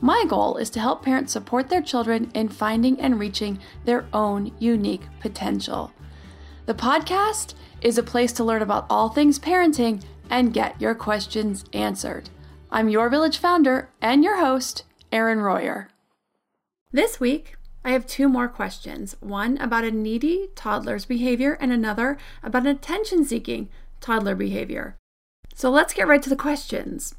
[0.00, 4.52] My goal is to help parents support their children in finding and reaching their own
[4.58, 5.92] unique potential.
[6.66, 11.64] The podcast is a place to learn about all things parenting and get your questions
[11.72, 12.30] answered.
[12.70, 15.88] I'm your village founder and your host, Erin Royer.
[16.92, 22.18] This week, I have two more questions one about a needy toddler's behavior, and another
[22.42, 23.68] about an attention seeking
[24.00, 24.96] toddler behavior.
[25.54, 27.14] So let's get right to the questions.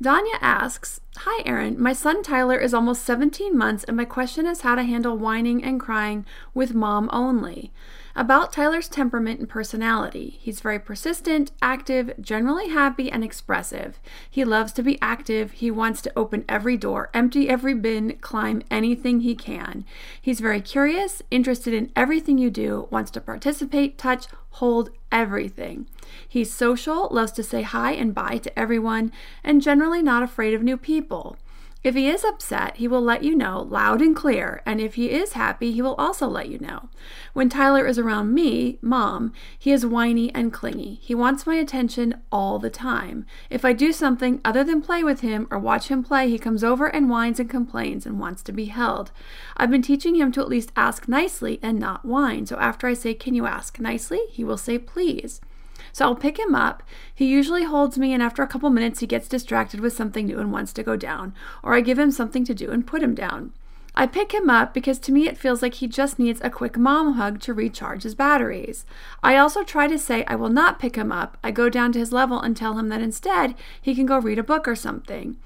[0.00, 1.74] Danya asks Hi, Erin.
[1.82, 5.64] My son Tyler is almost 17 months, and my question is how to handle whining
[5.64, 7.72] and crying with mom only.
[8.14, 10.38] About Tyler's temperament and personality.
[10.40, 13.98] He's very persistent, active, generally happy, and expressive.
[14.30, 15.50] He loves to be active.
[15.52, 19.84] He wants to open every door, empty every bin, climb anything he can.
[20.22, 25.86] He's very curious, interested in everything you do, wants to participate, touch, hold everything.
[26.26, 30.62] He's social, loves to say hi and bye to everyone, and generally not afraid of
[30.62, 31.36] new people.
[31.88, 35.10] If he is upset, he will let you know loud and clear, and if he
[35.10, 36.90] is happy, he will also let you know.
[37.32, 40.98] When Tyler is around me, mom, he is whiny and clingy.
[41.00, 43.24] He wants my attention all the time.
[43.48, 46.62] If I do something other than play with him or watch him play, he comes
[46.62, 49.10] over and whines and complains and wants to be held.
[49.56, 52.44] I've been teaching him to at least ask nicely and not whine.
[52.44, 54.20] So after I say, Can you ask nicely?
[54.28, 55.40] he will say, Please.
[55.92, 56.82] So I'll pick him up.
[57.14, 60.38] He usually holds me, and after a couple minutes, he gets distracted with something new
[60.38, 63.14] and wants to go down, or I give him something to do and put him
[63.14, 63.52] down.
[63.94, 66.78] I pick him up because to me it feels like he just needs a quick
[66.78, 68.86] mom hug to recharge his batteries.
[69.24, 71.36] I also try to say I will not pick him up.
[71.42, 74.38] I go down to his level and tell him that instead he can go read
[74.38, 75.36] a book or something.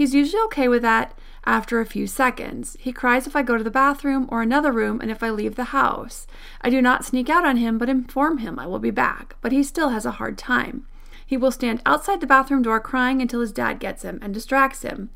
[0.00, 1.12] He's usually okay with that
[1.44, 2.74] after a few seconds.
[2.80, 5.56] He cries if I go to the bathroom or another room and if I leave
[5.56, 6.26] the house.
[6.62, 9.52] I do not sneak out on him but inform him I will be back, but
[9.52, 10.86] he still has a hard time.
[11.26, 14.80] He will stand outside the bathroom door crying until his dad gets him and distracts
[14.80, 15.10] him.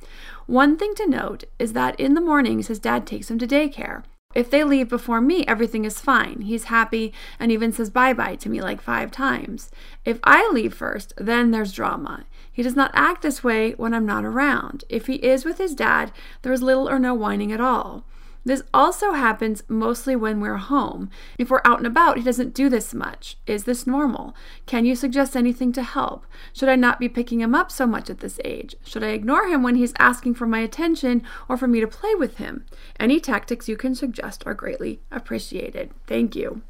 [0.44, 4.02] One thing to note is that in the mornings his dad takes him to daycare.
[4.34, 6.42] If they leave before me, everything is fine.
[6.42, 9.70] He's happy and even says bye bye to me like five times.
[10.04, 12.24] If I leave first, then there's drama.
[12.54, 14.84] He does not act this way when I'm not around.
[14.88, 16.12] If he is with his dad,
[16.42, 18.06] there is little or no whining at all.
[18.46, 21.08] This also happens mostly when we're home.
[21.38, 23.38] If we're out and about, he doesn't do this much.
[23.46, 24.34] Is this normal?
[24.66, 26.26] Can you suggest anything to help?
[26.52, 28.76] Should I not be picking him up so much at this age?
[28.84, 32.14] Should I ignore him when he's asking for my attention or for me to play
[32.14, 32.66] with him?
[33.00, 35.90] Any tactics you can suggest are greatly appreciated.
[36.06, 36.62] Thank you.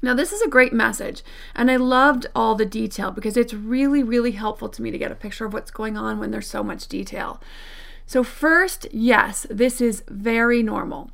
[0.00, 1.22] Now, this is a great message,
[1.54, 5.12] and I loved all the detail because it's really, really helpful to me to get
[5.12, 7.40] a picture of what's going on when there's so much detail.
[8.06, 11.10] So, first, yes, this is very normal.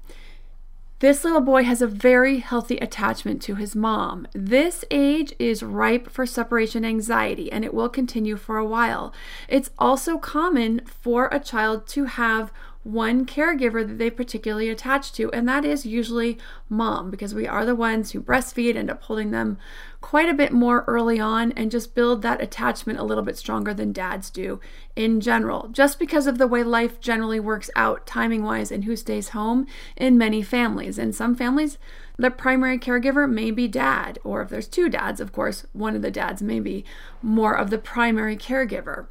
[1.00, 4.26] This little boy has a very healthy attachment to his mom.
[4.32, 9.12] This age is ripe for separation anxiety and it will continue for a while.
[9.46, 12.52] It's also common for a child to have
[12.84, 16.38] one caregiver that they particularly attach to, and that is usually
[16.68, 19.56] mom, because we are the ones who breastfeed, end up holding them
[20.02, 23.72] quite a bit more early on, and just build that attachment a little bit stronger
[23.72, 24.60] than dads do
[24.94, 28.94] in general, just because of the way life generally works out timing wise and who
[28.94, 29.66] stays home
[29.96, 30.98] in many families.
[30.98, 31.78] In some families,
[32.18, 36.02] the primary caregiver may be dad, or if there's two dads, of course, one of
[36.02, 36.84] the dads may be
[37.22, 39.06] more of the primary caregiver.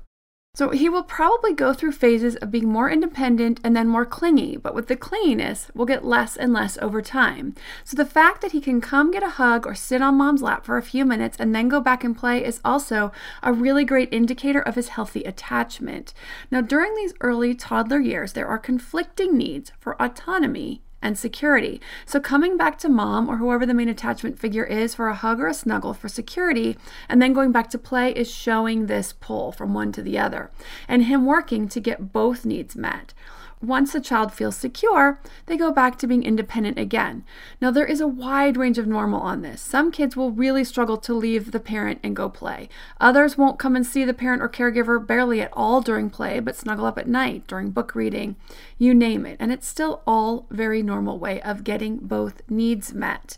[0.56, 4.56] So he will probably go through phases of being more independent and then more clingy,
[4.56, 7.56] but with the clinginess will get less and less over time.
[7.84, 10.64] So the fact that he can come get a hug or sit on mom's lap
[10.64, 13.12] for a few minutes and then go back and play is also
[13.42, 16.14] a really great indicator of his healthy attachment.
[16.52, 21.80] Now, during these early toddler years, there are conflicting needs for autonomy and security.
[22.08, 25.40] So, coming back to mom or whoever the main attachment figure is for a hug
[25.40, 26.78] or a snuggle for security,
[27.08, 30.50] and then going back to play is showing this pull from one to the other,
[30.88, 33.14] and him working to get both needs met
[33.64, 37.24] once the child feels secure, they go back to being independent again.
[37.62, 39.62] Now, there is a wide range of normal on this.
[39.62, 42.68] Some kids will really struggle to leave the parent and go play.
[43.00, 46.58] Others won't come and see the parent or caregiver barely at all during play, but
[46.58, 48.36] snuggle up at night during book reading,
[48.78, 49.38] you name it.
[49.40, 53.38] And it's still all very normal way of getting both needs met.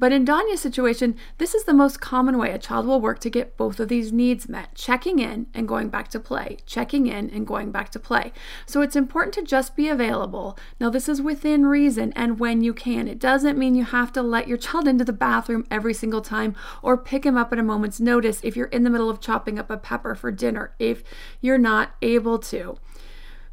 [0.00, 3.28] But in Danya's situation, this is the most common way a child will work to
[3.28, 7.28] get both of these needs met checking in and going back to play, checking in
[7.28, 8.32] and going back to play.
[8.64, 10.58] So it's important to just be available.
[10.80, 13.08] Now, this is within reason and when you can.
[13.08, 16.56] It doesn't mean you have to let your child into the bathroom every single time
[16.82, 19.58] or pick him up at a moment's notice if you're in the middle of chopping
[19.58, 21.04] up a pepper for dinner, if
[21.42, 22.78] you're not able to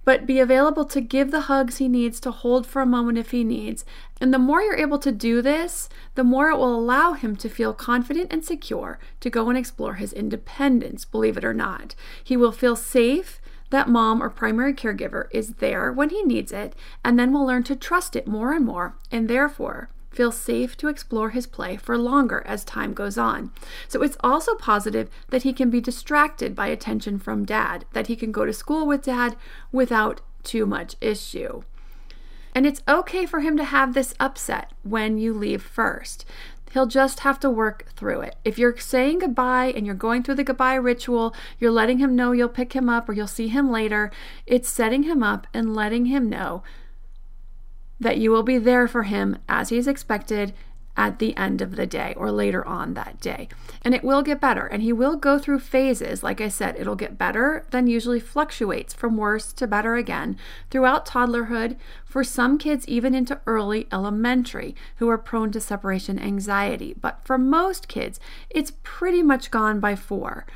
[0.07, 3.31] but be available to give the hugs he needs, to hold for a moment if
[3.31, 3.83] he needs.
[4.21, 7.49] And the more you're able to do this, the more it will allow him to
[7.49, 11.93] feel confident and secure to go and explore his independence, believe it or not.
[12.23, 16.73] He will feel safe that mom or primary caregiver is there when he needs it,
[17.03, 20.87] and then will learn to trust it more and more, and therefore feel safe to
[20.87, 23.51] explore his play for longer as time goes on.
[23.87, 28.15] So it's also positive that he can be distracted by attention from dad, that he
[28.15, 29.35] can go to school with dad
[29.71, 31.61] without too much issue.
[32.55, 36.25] And it's okay for him to have this upset when you leave first.
[36.71, 38.37] He'll just have to work through it.
[38.43, 42.31] If you're saying goodbye and you're going through the goodbye ritual, you're letting him know
[42.31, 44.09] you'll pick him up or you'll see him later,
[44.47, 46.63] it's setting him up and letting him know
[47.99, 50.53] that you will be there for him as he's expected
[50.97, 53.47] at the end of the day or later on that day.
[53.83, 54.65] And it will get better.
[54.65, 56.23] And he will go through phases.
[56.23, 60.37] Like I said, it'll get better, then usually fluctuates from worse to better again
[60.71, 66.95] throughout toddlerhood, for some kids, even into early elementary, who are prone to separation anxiety.
[66.99, 70.47] But for most kids, it's pretty much gone by four.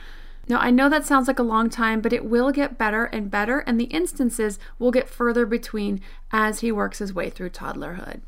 [0.48, 3.32] Now, I know that sounds like a long time, but it will get better and
[3.32, 6.02] better, and the instances will get further between
[6.32, 8.22] as he works his way through toddlerhood.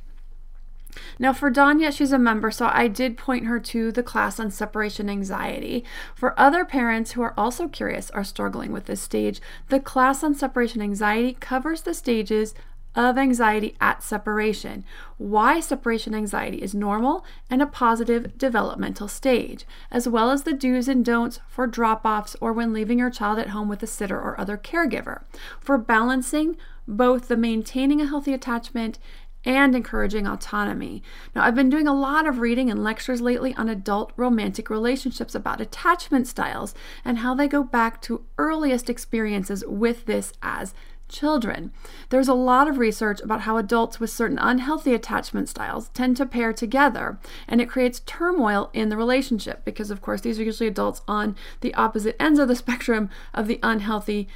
[1.17, 4.51] Now, for Danya, she's a member, so I did point her to the class on
[4.51, 5.83] separation anxiety.
[6.15, 10.35] For other parents who are also curious or struggling with this stage, the class on
[10.35, 12.53] separation anxiety covers the stages
[12.95, 14.83] of anxiety at separation,
[15.17, 20.87] why separation anxiety is normal and a positive developmental stage, as well as the do's
[20.87, 24.19] and don'ts for drop offs or when leaving your child at home with a sitter
[24.19, 25.23] or other caregiver,
[25.59, 26.55] for balancing
[26.87, 28.99] both the maintaining a healthy attachment
[29.45, 31.03] and encouraging autonomy.
[31.35, 35.35] Now, I've been doing a lot of reading and lectures lately on adult romantic relationships
[35.35, 36.73] about attachment styles
[37.03, 40.73] and how they go back to earliest experiences with this as
[41.09, 41.71] children.
[42.09, 46.25] There's a lot of research about how adults with certain unhealthy attachment styles tend to
[46.25, 50.67] pair together, and it creates turmoil in the relationship because, of course, these are usually
[50.67, 54.27] adults on the opposite ends of the spectrum of the unhealthy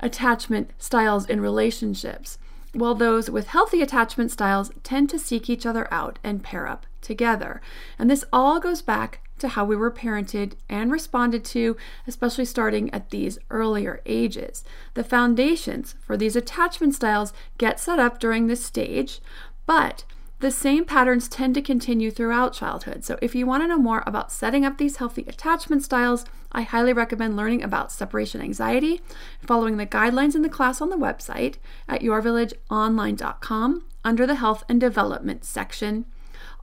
[0.00, 2.38] attachment styles in relationships.
[2.72, 6.86] While those with healthy attachment styles tend to seek each other out and pair up
[7.00, 7.60] together.
[7.98, 12.92] And this all goes back to how we were parented and responded to, especially starting
[12.94, 14.64] at these earlier ages.
[14.94, 19.20] The foundations for these attachment styles get set up during this stage,
[19.66, 20.04] but
[20.40, 23.04] the same patterns tend to continue throughout childhood.
[23.04, 26.62] So, if you want to know more about setting up these healthy attachment styles, I
[26.62, 29.02] highly recommend learning about separation anxiety,
[29.42, 31.56] following the guidelines in the class on the website
[31.88, 36.06] at yourvillageonline.com under the Health and Development section.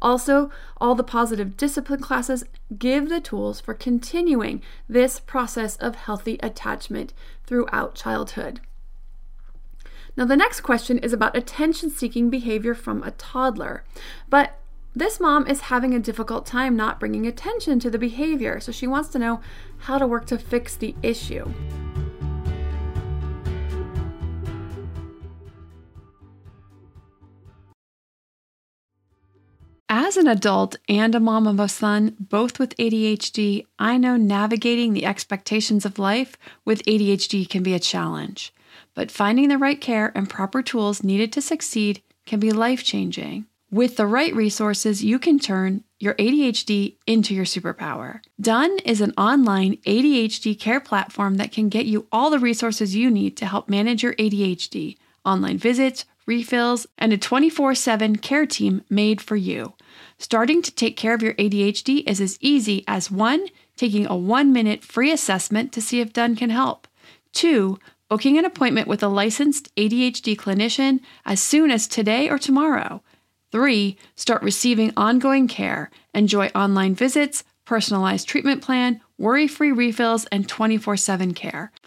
[0.01, 2.44] Also, all the positive discipline classes
[2.77, 7.13] give the tools for continuing this process of healthy attachment
[7.46, 8.62] throughout childhood.
[10.16, 13.84] Now, the next question is about attention seeking behavior from a toddler.
[14.30, 14.58] But
[14.96, 18.88] this mom is having a difficult time not bringing attention to the behavior, so she
[18.88, 19.42] wants to know
[19.80, 21.54] how to work to fix the issue.
[29.89, 34.91] As an adult and a mom of a son, both with ADHD, I know navigating
[34.91, 38.53] the expectations of life with ADHD can be a challenge.
[38.96, 43.46] But finding the right care and proper tools needed to succeed can be life changing.
[43.72, 48.20] With the right resources, you can turn your ADHD into your superpower.
[48.41, 53.10] Done is an online ADHD care platform that can get you all the resources you
[53.10, 58.84] need to help manage your ADHD online visits, refills, and a 24 7 care team
[58.90, 59.74] made for you.
[60.20, 64.54] Starting to take care of your ADHD is as easy as one, taking a one
[64.54, 66.88] minute free assessment to see if Done can help,
[67.34, 67.80] two,
[68.10, 73.02] booking an appointment with a licensed ADHD clinician as soon as today or tomorrow.
[73.52, 75.90] Three, start receiving ongoing care.
[76.14, 81.72] Enjoy online visits, personalized treatment plan, worry free refills, and 24 7 care.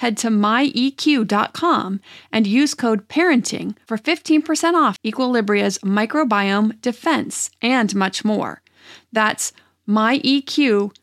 [0.00, 2.00] Head to myeq.com
[2.32, 8.62] and use code parenting for 15% off Equilibria's microbiome defense and much more.
[9.12, 9.52] That's
[9.86, 10.96] myeq.com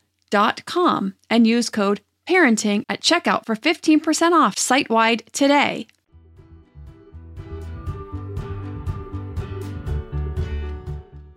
[1.30, 5.86] and use code parenting at checkout for 15% off site wide today.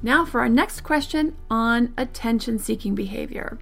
[0.03, 3.59] Now, for our next question on attention seeking behavior.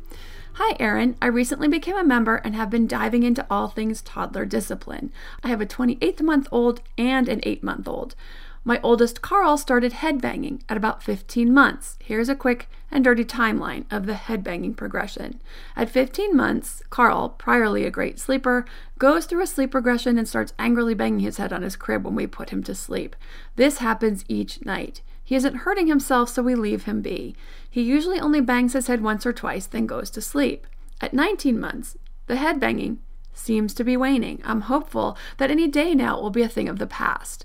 [0.61, 1.15] Hi, Erin.
[1.23, 5.13] I recently became a member and have been diving into all things toddler discipline.
[5.45, 8.17] I have a 28 month old and an 8 month old.
[8.65, 11.97] My oldest Carl started headbanging at about 15 months.
[12.03, 15.41] Here's a quick and dirty timeline of the headbanging progression.
[15.77, 18.65] At 15 months, Carl, priorly a great sleeper,
[18.99, 22.17] goes through a sleep regression and starts angrily banging his head on his crib when
[22.17, 23.15] we put him to sleep.
[23.55, 25.03] This happens each night.
[25.29, 27.37] He isn't hurting himself, so we leave him be.
[27.69, 30.67] He usually only bangs his head once or twice, then goes to sleep.
[31.03, 33.01] At 19 months, the head banging
[33.35, 34.41] seems to be waning.
[34.43, 37.45] I'm hopeful that any day now it will be a thing of the past.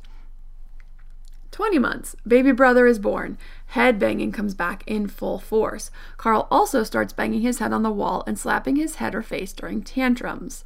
[1.51, 3.37] 20 months, baby brother is born.
[3.65, 5.91] Head banging comes back in full force.
[6.15, 9.51] Carl also starts banging his head on the wall and slapping his head or face
[9.51, 10.63] during tantrums.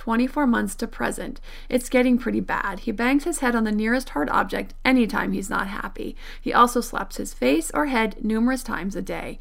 [0.00, 1.42] 24 months to present.
[1.68, 2.80] It's getting pretty bad.
[2.80, 6.16] He bangs his head on the nearest hard object anytime he's not happy.
[6.40, 9.38] He also slaps his face or head numerous times a day.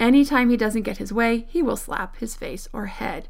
[0.00, 3.28] Anytime he doesn't get his way, he will slap his face or head.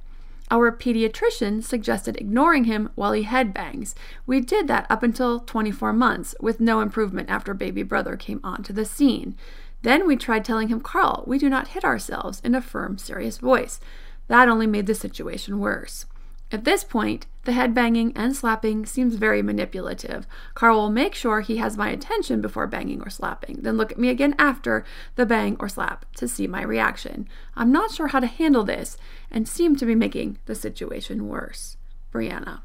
[0.53, 3.97] Our pediatrician suggested ignoring him while he head bangs.
[4.25, 8.73] We did that up until 24 months, with no improvement after baby brother came onto
[8.73, 9.35] the scene.
[9.83, 13.39] Then we tried telling him, Carl, we do not hit ourselves, in a firm, serious
[13.39, 13.81] voice.
[14.29, 16.07] That only made the situation worse.
[16.51, 20.27] At this point, the head banging and slapping seems very manipulative.
[20.55, 23.99] Carl will make sure he has my attention before banging or slapping, then look at
[23.99, 24.85] me again after
[25.17, 27.29] the bang or slap to see my reaction.
[27.55, 28.97] I'm not sure how to handle this
[29.31, 31.77] and seem to be making the situation worse.
[32.13, 32.61] Brianna.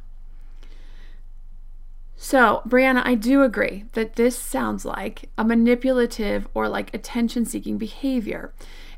[2.15, 7.77] So, Brianna, I do agree that this sounds like a manipulative or like attention seeking
[7.77, 8.53] behavior.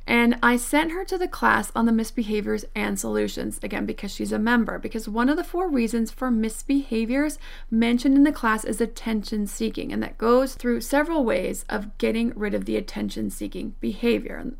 [0.07, 4.31] And I sent her to the class on the misbehaviors and solutions, again, because she's
[4.31, 4.77] a member.
[4.77, 7.39] Because one of the four reasons for misbehaviors
[7.71, 12.33] mentioned in the class is attention seeking, and that goes through several ways of getting
[12.35, 14.51] rid of the attention seeking behavior.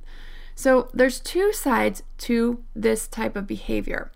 [0.56, 4.12] So there's two sides to this type of behavior,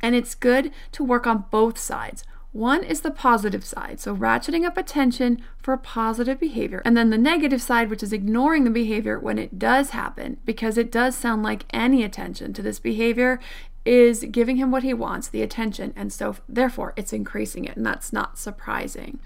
[0.00, 2.24] and it's good to work on both sides.
[2.52, 6.82] One is the positive side, so ratcheting up attention for positive behavior.
[6.84, 10.76] And then the negative side, which is ignoring the behavior when it does happen, because
[10.76, 13.38] it does sound like any attention to this behavior
[13.84, 17.86] is giving him what he wants, the attention, and so therefore it's increasing it, and
[17.86, 19.20] that's not surprising.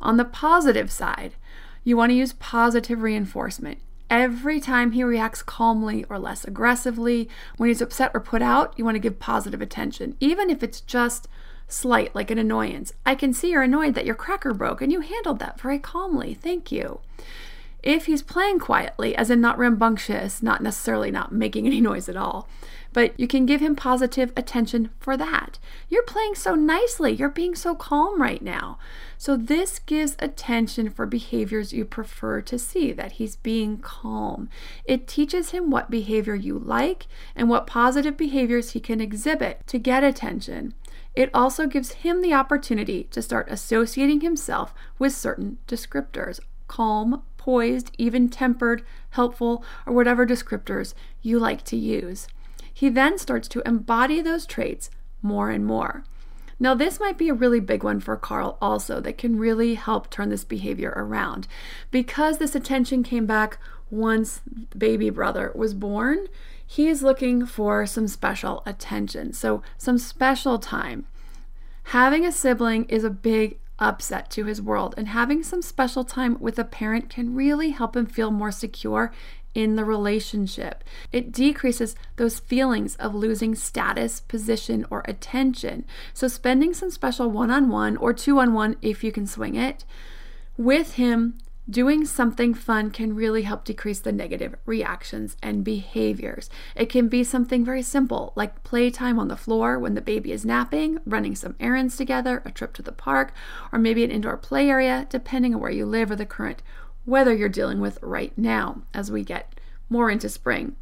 [0.00, 1.34] On the positive side,
[1.84, 3.78] you want to use positive reinforcement.
[4.10, 8.84] Every time he reacts calmly or less aggressively, when he's upset or put out, you
[8.84, 11.28] want to give positive attention, even if it's just
[11.68, 12.92] slight, like an annoyance.
[13.04, 16.34] I can see you're annoyed that your cracker broke and you handled that very calmly.
[16.34, 17.00] Thank you.
[17.82, 22.16] If he's playing quietly, as in not rambunctious, not necessarily not making any noise at
[22.16, 22.48] all,
[22.92, 25.58] but you can give him positive attention for that.
[25.88, 27.12] You're playing so nicely.
[27.12, 28.78] You're being so calm right now.
[29.18, 34.48] So, this gives attention for behaviors you prefer to see, that he's being calm.
[34.84, 37.06] It teaches him what behavior you like
[37.36, 40.74] and what positive behaviors he can exhibit to get attention.
[41.16, 47.92] It also gives him the opportunity to start associating himself with certain descriptors calm, poised,
[47.96, 52.26] even tempered, helpful, or whatever descriptors you like to use.
[52.72, 54.90] He then starts to embody those traits
[55.22, 56.04] more and more.
[56.58, 60.10] Now, this might be a really big one for Carl also that can really help
[60.10, 61.46] turn this behavior around.
[61.90, 63.58] Because this attention came back
[63.90, 64.40] once
[64.76, 66.26] baby brother was born,
[66.66, 69.32] he is looking for some special attention.
[69.32, 71.06] So, some special time.
[71.90, 76.36] Having a sibling is a big upset to his world, and having some special time
[76.40, 79.12] with a parent can really help him feel more secure
[79.54, 80.82] in the relationship.
[81.12, 85.84] It decreases those feelings of losing status, position, or attention.
[86.12, 89.54] So, spending some special one on one or two on one, if you can swing
[89.54, 89.84] it,
[90.58, 96.48] with him Doing something fun can really help decrease the negative reactions and behaviors.
[96.76, 100.44] It can be something very simple, like playtime on the floor when the baby is
[100.44, 103.34] napping, running some errands together, a trip to the park,
[103.72, 106.62] or maybe an indoor play area, depending on where you live or the current
[107.04, 109.58] weather you're dealing with right now as we get
[109.90, 110.76] more into spring.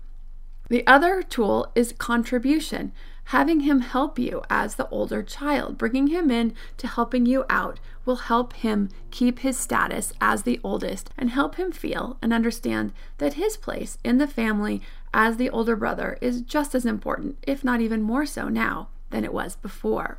[0.69, 2.93] The other tool is contribution
[3.27, 7.81] having him help you as the older child, bringing him in to helping you out
[8.05, 12.93] will help him keep his status as the oldest and help him feel and understand
[13.19, 14.83] that his place in the family
[15.13, 19.25] as the older brother is just as important, if not even more so now than
[19.25, 20.19] it was before.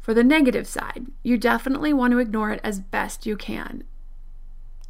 [0.00, 3.84] For the negative side, you definitely want to ignore it as best you can.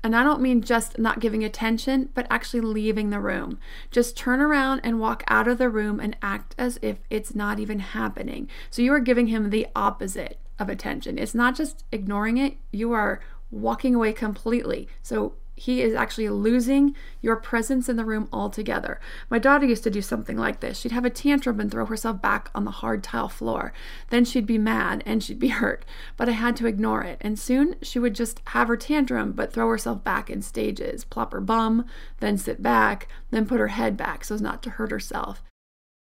[0.02, 3.58] And I don't mean just not giving attention, but actually leaving the room.
[3.90, 7.58] Just turn around and walk out of the room and act as if it's not
[7.58, 8.48] even happening.
[8.70, 11.18] So you are giving him the opposite of attention.
[11.18, 14.88] It's not just ignoring it, you are walking away completely.
[15.02, 18.98] So he is actually losing your presence in the room altogether.
[19.28, 20.80] My daughter used to do something like this.
[20.80, 23.74] She'd have a tantrum and throw herself back on the hard tile floor.
[24.08, 25.84] Then she'd be mad and she'd be hurt,
[26.16, 27.18] but I had to ignore it.
[27.20, 31.34] And soon she would just have her tantrum but throw herself back in stages, plop
[31.34, 31.84] her bum,
[32.20, 35.42] then sit back, then put her head back so as not to hurt herself.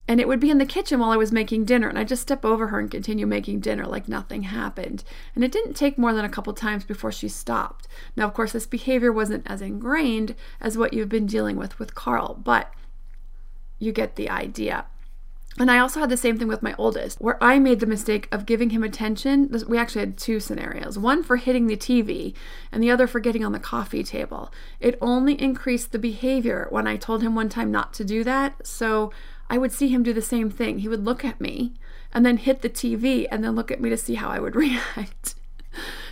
[0.08, 2.22] And it would be in the kitchen while I was making dinner, and I'd just
[2.22, 5.04] step over her and continue making dinner like nothing happened.
[5.36, 7.88] And it didn't take more than a couple times before she stopped.
[8.16, 11.94] Now, of course, this behavior wasn't as ingrained as what you've been dealing with with
[11.94, 12.74] Carl, but
[13.80, 14.86] you get the idea.
[15.60, 18.28] And I also had the same thing with my oldest, where I made the mistake
[18.32, 19.50] of giving him attention.
[19.68, 22.36] We actually had two scenarios one for hitting the TV,
[22.72, 24.52] and the other for getting on the coffee table.
[24.80, 28.68] It only increased the behavior when I told him one time not to do that.
[28.68, 29.12] So
[29.50, 30.80] I would see him do the same thing.
[30.80, 31.74] He would look at me
[32.14, 34.56] and then hit the TV and then look at me to see how I would
[34.56, 35.36] react.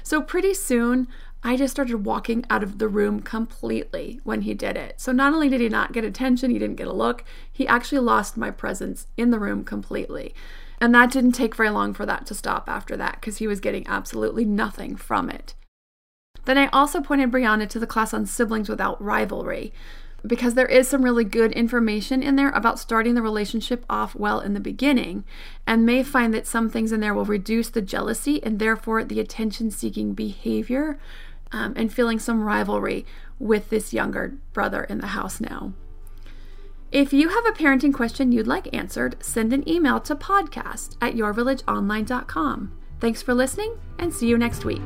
[0.03, 1.07] so pretty soon,
[1.43, 4.99] I just started walking out of the room completely when he did it.
[4.99, 7.99] So not only did he not get attention, he didn't get a look, he actually
[7.99, 10.33] lost my presence in the room completely.
[10.81, 13.59] And that didn't take very long for that to stop after that because he was
[13.59, 15.53] getting absolutely nothing from it.
[16.45, 19.73] Then I also pointed Brianna to the class on siblings without rivalry
[20.27, 24.39] because there is some really good information in there about starting the relationship off well
[24.39, 25.23] in the beginning,
[25.65, 29.19] and may find that some things in there will reduce the jealousy and therefore the
[29.19, 30.99] attention seeking behavior
[31.51, 33.05] um, and feeling some rivalry
[33.39, 35.73] with this younger brother in the house now.
[36.91, 41.15] If you have a parenting question you'd like answered, send an email to podcast at
[41.15, 42.71] yourvillageonline.com.
[42.99, 44.85] Thanks for listening, and see you next week.